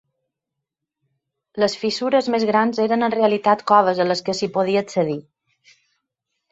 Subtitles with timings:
[1.63, 5.21] Les fissures més grans eren en realitat coves a les que s'hi podia accedir.